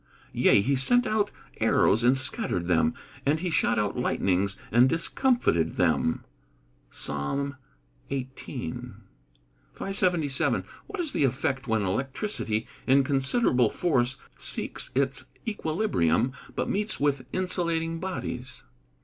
[0.33, 4.57] [Verse: "Yea, he sent out his arrows, and scattered them; and he shot out lightnings
[4.71, 6.23] and discomfited them."
[6.89, 7.55] PSALM
[8.09, 8.81] XVIII.]
[9.73, 10.63] 577.
[10.91, 17.27] _What is the effect when electricity, in considerable force, seeks its equilibrium, but meets with
[17.31, 18.63] insulating bodies?